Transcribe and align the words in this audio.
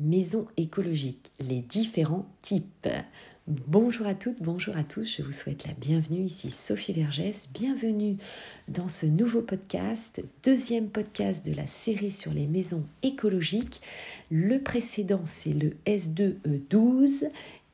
maison 0.00 0.46
écologique, 0.56 1.30
les 1.40 1.60
différents 1.60 2.26
types. 2.42 2.88
Bonjour 3.46 4.06
à 4.06 4.14
toutes, 4.14 4.42
bonjour 4.42 4.76
à 4.76 4.84
tous, 4.84 5.16
je 5.16 5.22
vous 5.22 5.32
souhaite 5.32 5.66
la 5.66 5.72
bienvenue 5.72 6.20
ici 6.20 6.50
Sophie 6.50 6.92
Vergès, 6.92 7.48
bienvenue 7.54 8.18
dans 8.68 8.88
ce 8.88 9.06
nouveau 9.06 9.40
podcast, 9.40 10.22
deuxième 10.44 10.88
podcast 10.88 11.46
de 11.46 11.54
la 11.54 11.66
série 11.66 12.10
sur 12.10 12.34
les 12.34 12.46
maisons 12.46 12.84
écologiques. 13.02 13.80
Le 14.30 14.58
précédent 14.58 15.22
c'est 15.24 15.54
le 15.54 15.70
S2E12 15.86 17.30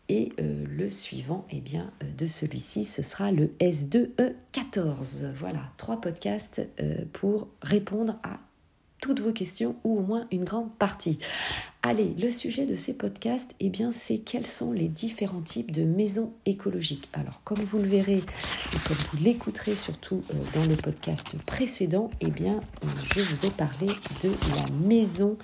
et 0.09 0.33
euh, 0.39 0.65
le 0.69 0.91
suivant 0.91 1.47
eh 1.51 1.61
bien, 1.61 1.91
euh, 2.03 2.07
de 2.17 2.27
celui-ci, 2.27 2.85
ce 2.85 3.03
sera 3.03 3.33
le 3.33 3.49
S2E14. 3.61 5.33
Voilà, 5.35 5.73
trois 5.77 6.01
podcasts 6.01 6.63
euh, 6.81 7.05
pour 7.13 7.49
répondre 7.63 8.19
à 8.23 8.39
toutes 9.05 9.21
vos 9.21 9.33
questions 9.33 9.77
ou 9.85 9.99
au 9.99 10.01
moins 10.01 10.27
une 10.33 10.45
grande 10.45 10.75
partie. 10.79 11.19
Allez, 11.83 12.15
le 12.19 12.31
sujet 12.31 12.65
de 12.65 12.75
ces 12.75 12.95
podcasts, 12.95 13.55
eh 13.61 13.69
bien, 13.69 13.93
c'est 13.93 14.17
quels 14.17 14.47
sont 14.47 14.73
les 14.73 14.89
différents 14.89 15.43
types 15.43 15.71
de 15.71 15.85
maisons 15.85 16.33
écologiques. 16.47 17.11
Alors, 17.13 17.43
comme 17.45 17.59
vous 17.59 17.77
le 17.77 17.87
verrez 17.87 18.23
et 18.23 18.79
comme 18.89 18.97
vous 18.97 19.19
l'écouterez 19.19 19.75
surtout 19.75 20.23
euh, 20.31 20.37
dans 20.55 20.65
le 20.65 20.75
podcast 20.75 21.37
précédent, 21.45 22.11
eh 22.23 22.31
bien, 22.31 22.63
je 23.15 23.21
vous 23.21 23.45
ai 23.45 23.51
parlé 23.51 23.89
de 24.23 24.31
la 24.31 24.89
maison 24.89 25.37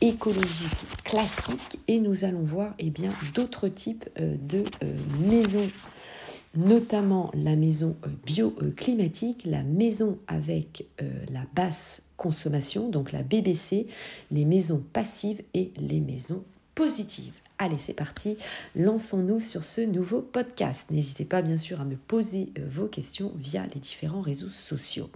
écologique 0.00 1.02
classique 1.02 1.80
et 1.88 1.98
nous 1.98 2.24
allons 2.24 2.44
voir 2.44 2.74
eh 2.78 2.90
bien 2.90 3.10
d'autres 3.34 3.66
types 3.66 4.08
euh, 4.20 4.36
de 4.40 4.62
euh, 4.84 4.96
maisons 5.18 5.68
notamment 6.56 7.30
la 7.34 7.56
maison 7.56 7.96
euh, 8.04 8.08
bioclimatique, 8.24 9.44
la 9.44 9.62
maison 9.62 10.18
avec 10.26 10.86
euh, 11.00 11.24
la 11.30 11.44
basse 11.54 12.02
consommation, 12.20 12.90
donc 12.90 13.12
la 13.12 13.22
BBC, 13.22 13.86
les 14.30 14.44
maisons 14.44 14.84
passives 14.92 15.40
et 15.54 15.72
les 15.78 16.00
maisons 16.00 16.44
positives. 16.74 17.36
Allez, 17.56 17.78
c'est 17.78 17.94
parti, 17.94 18.36
lançons-nous 18.74 19.40
sur 19.40 19.64
ce 19.64 19.80
nouveau 19.80 20.20
podcast. 20.20 20.86
N'hésitez 20.90 21.24
pas 21.24 21.40
bien 21.40 21.56
sûr 21.56 21.80
à 21.80 21.86
me 21.86 21.96
poser 21.96 22.52
euh, 22.58 22.66
vos 22.70 22.88
questions 22.88 23.32
via 23.36 23.66
les 23.74 23.80
différents 23.80 24.20
réseaux 24.20 24.50
sociaux. 24.50 25.08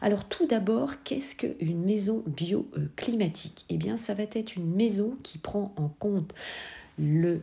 Alors 0.00 0.24
tout 0.24 0.46
d'abord, 0.46 1.04
qu'est-ce 1.04 1.36
qu'une 1.36 1.84
maison 1.84 2.24
bioclimatique 2.26 3.64
Eh 3.68 3.76
bien, 3.76 3.96
ça 3.96 4.14
va 4.14 4.24
être 4.24 4.56
une 4.56 4.74
maison 4.74 5.16
qui 5.22 5.38
prend 5.38 5.72
en 5.76 5.88
compte 5.88 6.32
euh, 7.00 7.38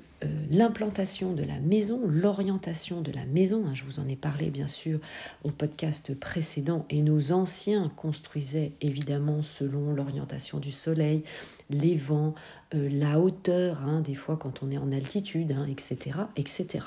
l'implantation 0.50 1.34
de 1.34 1.44
la 1.44 1.60
maison, 1.60 2.02
l'orientation 2.08 3.02
de 3.02 3.12
la 3.12 3.26
maison. 3.26 3.66
Hein, 3.66 3.74
je 3.74 3.84
vous 3.84 4.00
en 4.00 4.08
ai 4.08 4.16
parlé 4.16 4.50
bien 4.50 4.68
sûr 4.68 5.00
au 5.44 5.52
podcast 5.52 6.14
précédent 6.14 6.86
et 6.90 7.02
nos 7.02 7.32
anciens 7.32 7.90
construisaient 7.96 8.72
évidemment 8.82 9.42
selon 9.42 9.94
l'orientation 9.94 10.60
du 10.60 10.72
soleil, 10.72 11.24
les 11.70 11.96
vents, 11.96 12.36
euh, 12.76 12.90
la 12.92 13.20
hauteur, 13.20 13.84
hein, 13.84 14.02
des 14.02 14.16
fois 14.16 14.38
quand 14.38 14.64
on 14.64 14.72
est 14.72 14.78
en 14.78 14.92
altitude, 14.92 15.56
etc., 15.68 16.12
hein, 16.18 16.30
etc. 16.36 16.86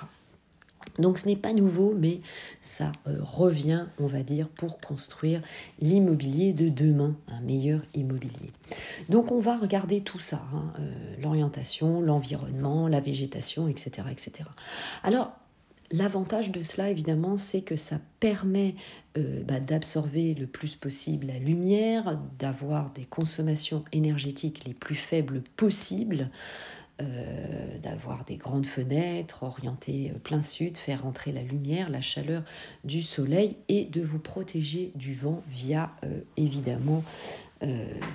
Donc 0.98 1.18
ce 1.18 1.26
n'est 1.26 1.36
pas 1.36 1.52
nouveau, 1.52 1.94
mais 1.96 2.20
ça 2.60 2.92
euh, 3.06 3.16
revient, 3.20 3.86
on 3.98 4.06
va 4.06 4.22
dire, 4.22 4.48
pour 4.48 4.80
construire 4.80 5.42
l'immobilier 5.80 6.52
de 6.52 6.68
demain, 6.68 7.16
un 7.28 7.40
meilleur 7.40 7.82
immobilier. 7.94 8.50
Donc 9.08 9.32
on 9.32 9.40
va 9.40 9.56
regarder 9.56 10.00
tout 10.00 10.20
ça, 10.20 10.42
hein, 10.54 10.72
euh, 10.78 10.92
l'orientation, 11.20 12.00
l'environnement, 12.00 12.88
la 12.88 13.00
végétation, 13.00 13.68
etc. 13.68 14.08
etc. 14.10 14.48
Alors 15.02 15.32
L'avantage 15.92 16.52
de 16.52 16.62
cela, 16.62 16.88
évidemment, 16.88 17.36
c'est 17.36 17.62
que 17.62 17.74
ça 17.74 17.98
permet 18.20 18.76
euh, 19.18 19.42
bah, 19.42 19.58
d'absorber 19.58 20.34
le 20.34 20.46
plus 20.46 20.76
possible 20.76 21.26
la 21.26 21.38
lumière, 21.40 22.16
d'avoir 22.38 22.92
des 22.92 23.04
consommations 23.04 23.84
énergétiques 23.90 24.64
les 24.66 24.74
plus 24.74 24.94
faibles 24.94 25.42
possibles, 25.56 26.30
euh, 27.00 27.78
d'avoir 27.78 28.24
des 28.24 28.36
grandes 28.36 28.66
fenêtres 28.66 29.42
orientées 29.42 30.12
euh, 30.14 30.18
plein 30.18 30.42
sud, 30.42 30.76
faire 30.76 31.06
entrer 31.06 31.32
la 31.32 31.42
lumière, 31.42 31.88
la 31.88 32.02
chaleur 32.02 32.42
du 32.84 33.02
soleil 33.02 33.56
et 33.68 33.84
de 33.84 34.02
vous 34.02 34.18
protéger 34.18 34.92
du 34.96 35.14
vent 35.14 35.42
via 35.48 35.92
euh, 36.04 36.20
évidemment 36.36 37.02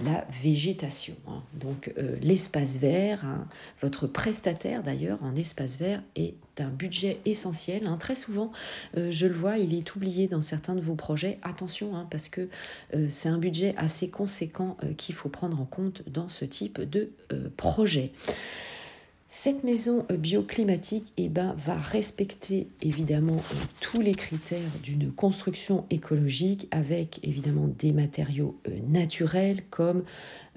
la 0.03 0.25
végétation. 0.41 1.13
Hein. 1.27 1.43
Donc 1.53 1.93
l'espace 2.19 2.79
vert, 2.79 3.23
hein, 3.25 3.47
votre 3.79 4.07
prestataire 4.07 4.81
d'ailleurs 4.81 5.21
en 5.23 5.35
espace 5.35 5.77
vert 5.77 6.01
est 6.15 6.33
un 6.57 6.69
budget 6.69 7.19
essentiel. 7.25 7.85
Hein. 7.85 7.97
Très 7.97 8.15
souvent, 8.15 8.51
je 8.95 9.27
le 9.27 9.35
vois, 9.35 9.59
il 9.59 9.75
est 9.75 9.95
oublié 9.95 10.27
dans 10.27 10.41
certains 10.41 10.73
de 10.73 10.81
vos 10.81 10.95
projets. 10.95 11.37
Attention, 11.43 12.07
parce 12.09 12.27
que 12.27 12.49
c'est 13.09 13.29
un 13.29 13.37
budget 13.37 13.75
assez 13.77 14.09
conséquent 14.09 14.77
qu'il 14.97 15.13
faut 15.13 15.29
prendre 15.29 15.61
en 15.61 15.65
compte 15.65 16.01
dans 16.09 16.27
ce 16.27 16.43
type 16.43 16.81
de 16.81 17.11
projet. 17.55 18.13
Cette 19.37 19.65
maison 19.65 20.05
euh, 20.09 20.15
bioclimatique 20.15 21.11
eh 21.17 21.27
ben, 21.27 21.55
va 21.57 21.75
respecter 21.75 22.69
évidemment 22.81 23.35
euh, 23.35 23.55
tous 23.81 23.99
les 23.99 24.15
critères 24.15 24.71
d'une 24.81 25.11
construction 25.11 25.85
écologique 25.89 26.69
avec 26.71 27.19
évidemment 27.21 27.67
des 27.67 27.91
matériaux 27.91 28.57
euh, 28.69 28.79
naturels 28.87 29.63
comme 29.69 30.05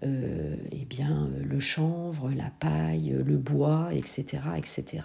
eh 0.03 0.84
bien, 0.88 1.28
le 1.42 1.59
chanvre, 1.60 2.31
la 2.31 2.50
paille, 2.60 3.16
le 3.25 3.36
bois, 3.36 3.88
etc., 3.92 4.42
etc. 4.56 5.03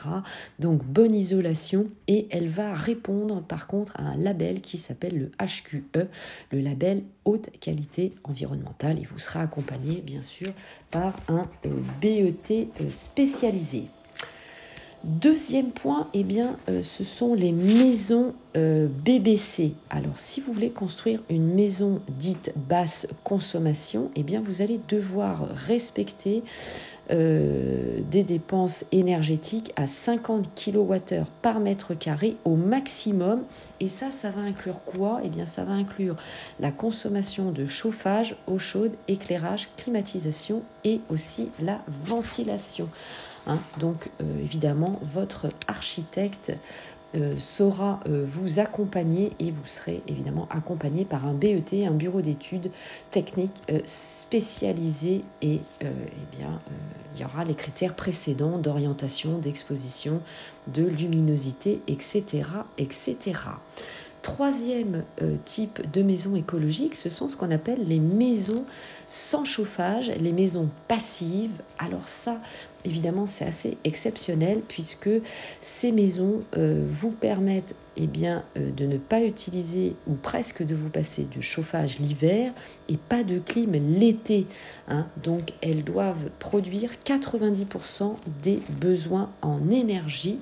Donc 0.60 0.84
bonne 0.84 1.16
isolation 1.16 1.88
et 2.08 2.28
elle 2.30 2.48
va 2.48 2.74
répondre 2.74 3.42
par 3.42 3.68
contre 3.68 4.00
à 4.00 4.04
un 4.04 4.18
label 4.18 4.62
qui 4.62 4.78
s'appelle 4.78 5.18
le 5.18 5.32
HQE, 5.44 6.08
le 6.52 6.60
label 6.60 7.04
haute 7.26 7.50
qualité 7.60 8.14
environnementale 8.24 9.00
et 9.00 9.04
vous 9.04 9.20
serez 9.20 9.40
accompagné 9.40 10.02
bien 10.02 10.22
sûr 10.22 10.50
par 10.92 11.16
un 11.28 11.48
euh, 11.66 11.70
BET 12.02 12.52
euh, 12.52 12.90
spécialisé. 12.90 13.86
Deuxième 15.04 15.72
point, 15.72 16.08
eh 16.14 16.24
bien, 16.24 16.56
euh, 16.70 16.82
ce 16.82 17.04
sont 17.04 17.34
les 17.34 17.52
maisons 17.52 18.34
BBC. 18.56 19.74
Alors, 19.90 20.20
si 20.20 20.40
vous 20.40 20.54
voulez 20.54 20.70
construire 20.70 21.24
une 21.28 21.56
maison 21.56 22.04
dite 22.08 22.54
basse 22.56 23.08
consommation, 23.24 24.12
eh 24.16 24.22
bien, 24.22 24.42
vous 24.42 24.62
allez 24.62 24.80
devoir 24.90 25.48
respecter 25.56 26.44
euh, 27.12 28.00
des 28.10 28.24
dépenses 28.24 28.86
énergétiques 28.94 29.74
à 29.76 29.88
50 29.88 30.50
kWh 30.56 31.24
par 31.42 31.60
mètre 31.60 31.94
carré 31.94 32.38
au 32.46 32.56
maximum. 32.56 33.44
Et 33.80 33.90
ça, 33.90 34.10
ça 34.10 34.30
va 34.32 34.42
inclure 34.42 34.82
quoi? 34.86 35.20
Eh 35.24 35.30
bien, 35.30 35.46
ça 35.46 35.66
va 35.66 35.74
inclure 35.74 36.16
la 36.60 36.72
consommation 36.72 37.52
de 37.52 37.66
chauffage, 37.66 38.38
eau 38.48 38.58
chaude, 38.58 38.94
éclairage, 39.08 39.70
climatisation 39.76 40.64
et 40.86 41.02
aussi 41.10 41.50
la 41.62 41.82
ventilation. 41.88 42.88
Hein. 43.48 43.60
Donc, 43.80 44.10
euh, 44.22 44.40
évidemment, 44.40 45.00
votre 45.02 45.48
architecte 45.68 46.54
euh, 47.16 47.36
saura 47.38 48.00
euh, 48.08 48.24
vous 48.26 48.60
accompagner 48.60 49.34
et 49.40 49.52
vous 49.52 49.66
serez 49.66 50.02
évidemment 50.08 50.48
accompagné 50.50 51.06
par 51.06 51.28
un 51.28 51.34
BET, 51.34 51.86
un 51.88 51.92
bureau 51.92 52.22
d'études 52.22 52.72
techniques 53.12 53.62
euh, 53.70 53.80
spécialisé 53.86 55.22
et 55.44 55.60
eh 55.82 55.88
bien 56.36 56.60
il 57.16 57.22
y 57.22 57.26
aura 57.26 57.46
les 57.46 57.54
critères 57.54 57.94
précédents 57.94 58.58
d'orientation, 58.58 59.38
d'exposition, 59.38 60.22
de 60.68 60.84
luminosité, 60.84 61.82
etc. 61.88 62.24
etc. 62.80 63.18
Troisième 64.24 65.04
type 65.44 65.92
de 65.92 66.02
maison 66.02 66.36
écologique, 66.36 66.96
ce 66.96 67.10
sont 67.10 67.30
ce 67.30 67.36
qu'on 67.36 67.52
appelle 67.52 67.86
les 67.86 68.00
maisons 68.00 68.64
sans 69.06 69.44
chauffage, 69.44 70.12
les 70.18 70.32
maisons 70.32 70.70
passives. 70.88 71.62
Alors 71.78 72.08
ça, 72.08 72.40
évidemment, 72.86 73.26
c'est 73.26 73.46
assez 73.46 73.78
exceptionnel 73.84 74.62
puisque 74.68 75.10
ces 75.60 75.92
maisons 75.92 76.42
euh, 76.58 76.84
vous 76.88 77.12
permettent 77.12 77.76
eh 77.96 78.08
bien, 78.08 78.44
euh, 78.58 78.72
de 78.72 78.86
ne 78.86 78.98
pas 78.98 79.24
utiliser 79.24 79.96
ou 80.08 80.16
presque 80.16 80.64
de 80.64 80.74
vous 80.76 80.90
passer 80.90 81.28
de 81.36 81.42
chauffage 81.42 82.00
l'hiver 82.00 82.52
et 82.90 82.98
pas 82.98 83.24
de 83.24 83.40
clim 83.40 83.74
l'été. 83.74 84.48
Hein. 84.88 85.06
Donc, 85.22 85.54
elles 85.62 85.84
doivent 85.84 86.30
produire 86.40 86.92
90% 87.06 88.16
des 88.42 88.60
besoins 88.82 89.30
en 89.42 89.70
énergie 89.70 90.40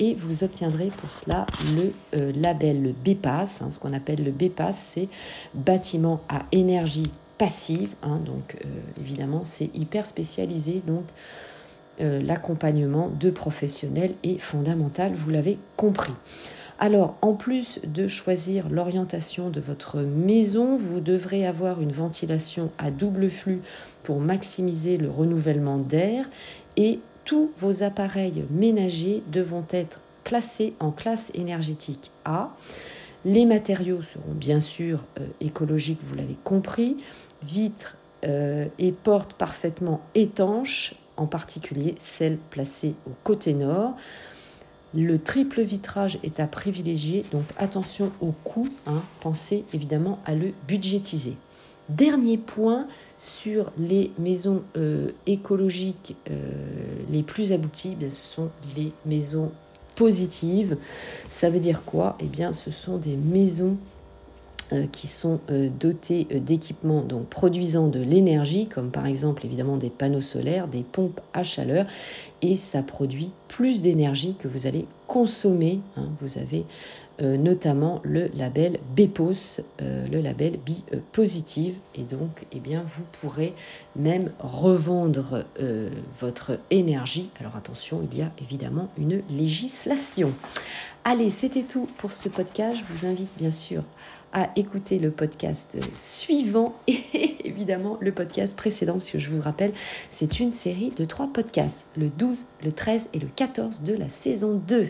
et 0.00 0.14
vous 0.14 0.44
obtiendrez 0.44 0.88
pour 0.88 1.10
cela 1.10 1.46
le 1.76 1.92
euh, 2.18 2.32
label 2.34 2.94
BPAS. 3.04 3.60
Hein. 3.62 3.70
ce 3.70 3.78
qu'on 3.78 3.92
appelle 3.92 4.24
le 4.24 4.30
BPAS, 4.30 4.72
c'est 4.72 5.08
bâtiment 5.54 6.20
à 6.28 6.46
énergie 6.52 7.10
passive. 7.36 7.94
Hein. 8.02 8.18
donc, 8.18 8.56
évidemment, 9.00 9.42
c'est 9.44 9.70
hyper 9.72 10.06
spécialisé. 10.06 10.82
Donc, 10.84 11.04
euh, 12.00 12.22
l'accompagnement 12.22 13.08
de 13.08 13.30
professionnels 13.30 14.14
est 14.22 14.38
fondamental, 14.38 15.12
vous 15.14 15.30
l'avez 15.30 15.58
compris. 15.76 16.12
Alors, 16.80 17.16
en 17.22 17.32
plus 17.32 17.80
de 17.82 18.06
choisir 18.06 18.68
l'orientation 18.68 19.50
de 19.50 19.58
votre 19.58 19.98
maison, 19.98 20.76
vous 20.76 21.00
devrez 21.00 21.44
avoir 21.44 21.80
une 21.80 21.90
ventilation 21.90 22.70
à 22.78 22.92
double 22.92 23.28
flux 23.30 23.62
pour 24.04 24.20
maximiser 24.20 24.96
le 24.96 25.10
renouvellement 25.10 25.78
d'air 25.78 26.30
et 26.76 27.00
tous 27.24 27.50
vos 27.56 27.82
appareils 27.82 28.44
ménagers 28.50 29.22
devront 29.26 29.66
être 29.70 30.00
classés 30.22 30.74
en 30.78 30.92
classe 30.92 31.32
énergétique 31.34 32.12
A. 32.24 32.54
Les 33.24 33.44
matériaux 33.44 34.02
seront 34.02 34.34
bien 34.34 34.60
sûr 34.60 35.02
euh, 35.18 35.26
écologiques, 35.40 35.98
vous 36.04 36.14
l'avez 36.14 36.36
compris, 36.44 36.96
vitres 37.42 37.96
euh, 38.24 38.66
et 38.78 38.92
portes 38.92 39.32
parfaitement 39.32 40.00
étanches 40.14 40.94
en 41.18 41.26
particulier 41.26 41.94
celle 41.98 42.38
placée 42.50 42.94
au 43.06 43.12
côté 43.24 43.52
nord. 43.52 43.94
Le 44.94 45.18
triple 45.18 45.60
vitrage 45.60 46.18
est 46.22 46.40
à 46.40 46.46
privilégier, 46.46 47.24
donc 47.30 47.44
attention 47.58 48.10
au 48.22 48.32
coût, 48.32 48.66
hein. 48.86 49.02
pensez 49.20 49.64
évidemment 49.74 50.18
à 50.24 50.34
le 50.34 50.52
budgétiser. 50.66 51.36
Dernier 51.90 52.38
point 52.38 52.86
sur 53.18 53.70
les 53.78 54.10
maisons 54.18 54.62
euh, 54.76 55.10
écologiques 55.26 56.16
euh, 56.30 56.52
les 57.10 57.22
plus 57.22 57.52
abouties, 57.52 57.96
ce 58.00 58.10
sont 58.10 58.50
les 58.76 58.92
maisons 59.04 59.52
positives. 59.94 60.76
Ça 61.28 61.50
veut 61.50 61.60
dire 61.60 61.84
quoi? 61.84 62.16
Eh 62.20 62.26
bien, 62.26 62.52
ce 62.52 62.70
sont 62.70 62.98
des 62.98 63.16
maisons 63.16 63.76
qui 64.92 65.06
sont 65.06 65.40
dotées 65.80 66.24
d'équipements 66.24 67.02
donc 67.02 67.26
produisant 67.28 67.88
de 67.88 68.00
l'énergie, 68.00 68.66
comme 68.66 68.90
par 68.90 69.06
exemple 69.06 69.46
évidemment 69.46 69.76
des 69.76 69.90
panneaux 69.90 70.20
solaires, 70.20 70.68
des 70.68 70.82
pompes 70.82 71.20
à 71.32 71.42
chaleur, 71.42 71.86
et 72.42 72.56
ça 72.56 72.82
produit 72.82 73.32
plus 73.48 73.82
d'énergie 73.82 74.36
que 74.38 74.48
vous 74.48 74.66
allez 74.66 74.86
consommer. 75.06 75.80
Hein. 75.96 76.08
Vous 76.20 76.38
avez 76.38 76.60
euh, 76.60 77.07
notamment 77.20 78.00
le 78.04 78.30
label 78.34 78.78
BEPOS, 78.94 79.60
euh, 79.82 80.06
le 80.08 80.20
label 80.20 80.58
Bi 80.64 80.84
Positive. 81.12 81.74
Et 81.94 82.02
donc, 82.02 82.46
eh 82.52 82.60
bien, 82.60 82.84
vous 82.86 83.04
pourrez 83.20 83.54
même 83.96 84.30
revendre 84.38 85.44
euh, 85.60 85.90
votre 86.20 86.58
énergie. 86.70 87.30
Alors 87.40 87.56
attention, 87.56 88.06
il 88.10 88.18
y 88.18 88.22
a 88.22 88.30
évidemment 88.40 88.88
une 88.98 89.22
législation. 89.30 90.32
Allez, 91.04 91.30
c'était 91.30 91.62
tout 91.62 91.88
pour 91.98 92.12
ce 92.12 92.28
podcast. 92.28 92.78
Je 92.78 92.84
vous 92.92 93.06
invite 93.06 93.30
bien 93.36 93.50
sûr 93.50 93.82
à 94.32 94.50
écouter 94.56 94.98
le 94.98 95.10
podcast 95.10 95.78
suivant 95.96 96.76
et 96.86 97.46
évidemment 97.46 97.96
le 98.00 98.12
podcast 98.12 98.56
précédent, 98.56 98.94
parce 98.94 99.10
que 99.10 99.18
je 99.18 99.30
vous 99.30 99.40
rappelle, 99.40 99.72
c'est 100.10 100.38
une 100.38 100.52
série 100.52 100.90
de 100.90 101.04
trois 101.04 101.28
podcasts, 101.32 101.86
le 101.96 102.10
12, 102.10 102.46
le 102.62 102.72
13 102.72 103.08
et 103.14 103.18
le 103.18 103.28
14 103.34 103.82
de 103.82 103.94
la 103.94 104.08
saison 104.08 104.60
2. 104.68 104.88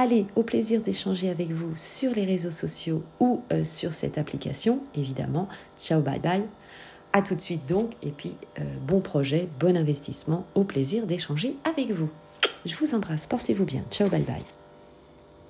Allez, 0.00 0.24
au 0.34 0.42
plaisir 0.42 0.80
d'échanger 0.80 1.28
avec 1.28 1.50
vous 1.50 1.76
sur 1.76 2.14
les 2.14 2.24
réseaux 2.24 2.50
sociaux 2.50 3.02
ou 3.20 3.42
euh, 3.52 3.64
sur 3.64 3.92
cette 3.92 4.16
application, 4.16 4.80
évidemment. 4.94 5.46
Ciao, 5.78 6.00
bye 6.00 6.18
bye. 6.18 6.44
À 7.12 7.20
tout 7.20 7.34
de 7.34 7.40
suite 7.42 7.68
donc, 7.68 7.90
et 8.02 8.08
puis 8.08 8.32
euh, 8.58 8.62
bon 8.86 9.00
projet, 9.00 9.50
bon 9.60 9.76
investissement, 9.76 10.46
au 10.54 10.64
plaisir 10.64 11.04
d'échanger 11.04 11.54
avec 11.64 11.90
vous. 11.90 12.08
Je 12.64 12.74
vous 12.76 12.94
embrasse, 12.94 13.26
portez-vous 13.26 13.66
bien. 13.66 13.84
Ciao, 13.90 14.08
bye 14.08 14.22
bye. 14.22 14.59